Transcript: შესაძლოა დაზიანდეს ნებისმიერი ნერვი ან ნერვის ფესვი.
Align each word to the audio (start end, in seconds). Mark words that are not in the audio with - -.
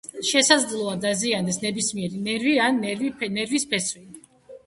შესაძლოა 0.27 0.93
დაზიანდეს 1.03 1.59
ნებისმიერი 1.65 2.21
ნერვი 2.27 2.55
ან 2.69 2.79
ნერვის 3.35 3.67
ფესვი. 3.75 4.05